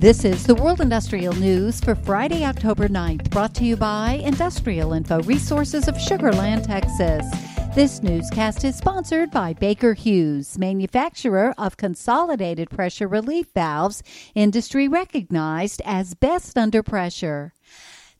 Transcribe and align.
This 0.00 0.24
is 0.24 0.46
the 0.46 0.54
World 0.54 0.80
Industrial 0.80 1.34
News 1.34 1.78
for 1.78 1.94
Friday, 1.94 2.42
October 2.42 2.88
9th, 2.88 3.28
brought 3.28 3.54
to 3.56 3.66
you 3.66 3.76
by 3.76 4.12
Industrial 4.24 4.94
Info 4.94 5.20
Resources 5.24 5.88
of 5.88 6.00
Sugar 6.00 6.32
Land, 6.32 6.64
Texas. 6.64 7.22
This 7.74 8.02
newscast 8.02 8.64
is 8.64 8.76
sponsored 8.76 9.30
by 9.30 9.52
Baker 9.52 9.92
Hughes, 9.92 10.56
manufacturer 10.58 11.54
of 11.58 11.76
consolidated 11.76 12.70
pressure 12.70 13.06
relief 13.06 13.48
valves, 13.54 14.02
industry 14.34 14.88
recognized 14.88 15.82
as 15.84 16.14
best 16.14 16.56
under 16.56 16.82
pressure. 16.82 17.52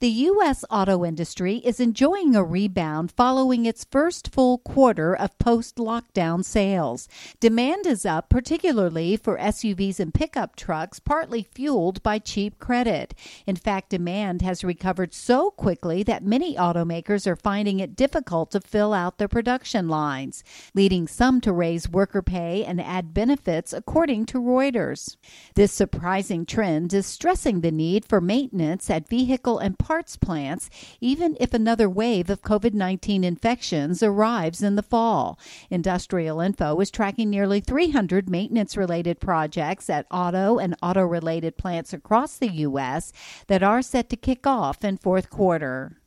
The 0.00 0.08
U.S. 0.10 0.64
auto 0.70 1.04
industry 1.04 1.56
is 1.56 1.80
enjoying 1.80 2.36
a 2.36 2.44
rebound 2.44 3.10
following 3.10 3.66
its 3.66 3.84
first 3.90 4.32
full 4.32 4.58
quarter 4.58 5.12
of 5.12 5.36
post 5.38 5.74
lockdown 5.74 6.44
sales. 6.44 7.08
Demand 7.40 7.84
is 7.84 8.06
up, 8.06 8.28
particularly 8.28 9.16
for 9.16 9.36
SUVs 9.38 9.98
and 9.98 10.14
pickup 10.14 10.54
trucks, 10.54 11.00
partly 11.00 11.42
fueled 11.42 12.00
by 12.04 12.20
cheap 12.20 12.60
credit. 12.60 13.12
In 13.44 13.56
fact, 13.56 13.88
demand 13.88 14.40
has 14.42 14.62
recovered 14.62 15.14
so 15.14 15.50
quickly 15.50 16.04
that 16.04 16.22
many 16.22 16.54
automakers 16.54 17.26
are 17.26 17.34
finding 17.34 17.80
it 17.80 17.96
difficult 17.96 18.52
to 18.52 18.60
fill 18.60 18.94
out 18.94 19.18
their 19.18 19.26
production 19.26 19.88
lines, 19.88 20.44
leading 20.76 21.08
some 21.08 21.40
to 21.40 21.52
raise 21.52 21.88
worker 21.88 22.22
pay 22.22 22.64
and 22.64 22.80
add 22.80 23.12
benefits, 23.12 23.72
according 23.72 24.26
to 24.26 24.38
Reuters. 24.38 25.16
This 25.56 25.72
surprising 25.72 26.46
trend 26.46 26.94
is 26.94 27.04
stressing 27.04 27.62
the 27.62 27.72
need 27.72 28.04
for 28.04 28.20
maintenance 28.20 28.88
at 28.90 29.08
vehicle 29.08 29.58
and 29.58 29.76
parts 29.88 30.18
plants, 30.18 30.68
even 31.00 31.34
if 31.40 31.54
another 31.54 31.88
wave 31.88 32.28
of 32.28 32.42
COVID 32.42 32.74
19 32.74 33.24
infections 33.24 34.02
arrives 34.02 34.62
in 34.62 34.76
the 34.76 34.82
fall. 34.82 35.38
Industrial 35.70 36.40
Info 36.40 36.78
is 36.80 36.90
tracking 36.90 37.30
nearly 37.30 37.60
300 37.60 38.28
maintenance 38.28 38.76
related 38.76 39.18
projects 39.18 39.88
at 39.88 40.04
auto 40.10 40.58
and 40.58 40.76
auto 40.82 41.00
related 41.00 41.56
plants 41.56 41.94
across 41.94 42.36
the 42.36 42.52
U.S. 42.68 43.14
that 43.46 43.62
are 43.62 43.80
set 43.80 44.10
to 44.10 44.16
kick 44.16 44.46
off 44.46 44.84
in 44.84 44.98
fourth 44.98 45.30
quarter. 45.30 45.97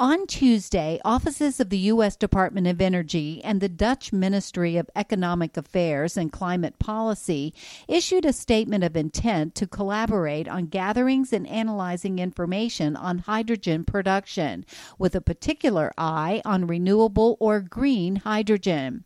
On 0.00 0.26
Tuesday, 0.26 0.98
offices 1.04 1.60
of 1.60 1.68
the 1.68 1.76
U.S. 1.76 2.16
Department 2.16 2.66
of 2.66 2.80
Energy 2.80 3.42
and 3.44 3.60
the 3.60 3.68
Dutch 3.68 4.14
Ministry 4.14 4.78
of 4.78 4.88
Economic 4.96 5.58
Affairs 5.58 6.16
and 6.16 6.32
Climate 6.32 6.78
Policy 6.78 7.52
issued 7.86 8.24
a 8.24 8.32
statement 8.32 8.82
of 8.82 8.96
intent 8.96 9.54
to 9.56 9.66
collaborate 9.66 10.48
on 10.48 10.68
gatherings 10.68 11.34
and 11.34 11.46
analyzing 11.46 12.18
information 12.18 12.96
on 12.96 13.18
hydrogen 13.18 13.84
production, 13.84 14.64
with 14.98 15.14
a 15.14 15.20
particular 15.20 15.92
eye 15.98 16.40
on 16.46 16.66
renewable 16.66 17.36
or 17.38 17.60
green 17.60 18.16
hydrogen. 18.16 19.04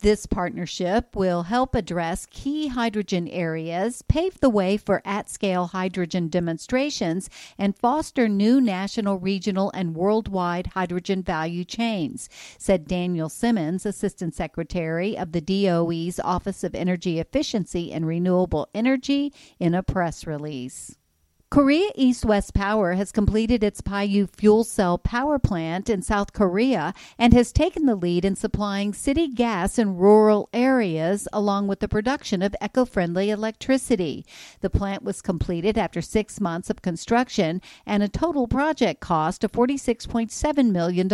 This 0.00 0.26
partnership 0.26 1.16
will 1.16 1.42
help 1.42 1.74
address 1.74 2.28
key 2.30 2.68
hydrogen 2.68 3.26
areas, 3.26 4.02
pave 4.02 4.38
the 4.38 4.48
way 4.48 4.76
for 4.76 5.02
at 5.04 5.28
scale 5.28 5.66
hydrogen 5.66 6.28
demonstrations, 6.28 7.28
and 7.58 7.76
foster 7.76 8.28
new 8.28 8.60
national, 8.60 9.18
regional, 9.18 9.72
and 9.74 9.96
worldwide 9.96 10.68
hydrogen 10.68 11.24
value 11.24 11.64
chains, 11.64 12.28
said 12.58 12.86
Daniel 12.86 13.28
Simmons, 13.28 13.84
Assistant 13.84 14.36
Secretary 14.36 15.18
of 15.18 15.32
the 15.32 15.40
DOE's 15.40 16.20
Office 16.20 16.62
of 16.62 16.76
Energy 16.76 17.18
Efficiency 17.18 17.92
and 17.92 18.06
Renewable 18.06 18.68
Energy, 18.72 19.32
in 19.58 19.74
a 19.74 19.82
press 19.82 20.28
release. 20.28 20.96
Korea 21.50 21.88
East 21.94 22.26
West 22.26 22.52
Power 22.52 22.92
has 22.92 23.10
completed 23.10 23.64
its 23.64 23.80
Paiyu 23.80 24.28
fuel 24.36 24.64
cell 24.64 24.98
power 24.98 25.38
plant 25.38 25.88
in 25.88 26.02
South 26.02 26.34
Korea 26.34 26.92
and 27.18 27.32
has 27.32 27.52
taken 27.52 27.86
the 27.86 27.94
lead 27.94 28.26
in 28.26 28.36
supplying 28.36 28.92
city 28.92 29.28
gas 29.28 29.78
in 29.78 29.96
rural 29.96 30.50
areas 30.52 31.26
along 31.32 31.66
with 31.66 31.80
the 31.80 31.88
production 31.88 32.42
of 32.42 32.54
eco 32.60 32.84
friendly 32.84 33.30
electricity. 33.30 34.26
The 34.60 34.68
plant 34.68 35.02
was 35.02 35.22
completed 35.22 35.78
after 35.78 36.02
six 36.02 36.38
months 36.38 36.68
of 36.68 36.82
construction 36.82 37.62
and 37.86 38.02
a 38.02 38.08
total 38.08 38.46
project 38.46 39.00
cost 39.00 39.42
of 39.42 39.50
$46.7 39.52 40.70
million 40.70 41.10